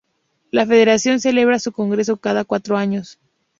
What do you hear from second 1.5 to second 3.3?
su Congreso cada cuatro años.